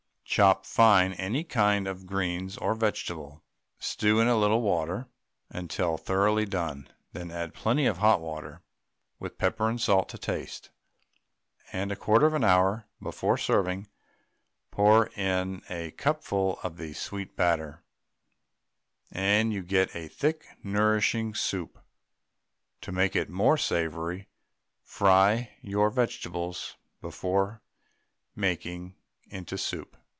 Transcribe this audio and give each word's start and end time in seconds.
Chop 0.23 0.65
fine 0.65 1.11
any 1.15 1.43
kinds 1.43 1.89
of 1.89 2.05
greens 2.05 2.57
or 2.57 2.73
vegetables, 2.73 3.41
stew 3.79 4.21
in 4.21 4.29
a 4.29 4.37
little 4.39 4.61
water 4.61 5.09
until 5.49 5.97
thoroughly 5.97 6.45
done, 6.45 6.87
then 7.11 7.29
add 7.31 7.53
plenty 7.53 7.85
of 7.85 7.97
hot 7.97 8.21
water, 8.21 8.61
with 9.19 9.37
pepper 9.37 9.67
and 9.67 9.81
salt 9.81 10.07
to 10.07 10.17
taste, 10.17 10.69
and 11.73 11.91
a 11.91 11.97
1/4 11.97 12.25
of 12.25 12.33
an 12.33 12.45
hour 12.45 12.87
before 13.03 13.37
serving, 13.37 13.89
pour 14.71 15.07
in 15.17 15.63
a 15.69 15.91
cupful 15.91 16.57
of 16.63 16.77
the 16.77 16.93
"Sweet 16.93 17.35
Batter," 17.35 17.83
and 19.11 19.51
you 19.51 19.61
get 19.61 19.93
a 19.93 20.07
thick, 20.07 20.45
nourishing 20.63 21.35
soup. 21.35 21.77
To 22.79 22.93
make 22.93 23.17
it 23.17 23.29
more 23.29 23.57
savoury, 23.57 24.29
fry 24.81 25.57
your 25.61 25.89
vegetables 25.89 26.77
before 27.01 27.61
making 28.33 28.95
into 29.29 29.57
soup. 29.57 29.97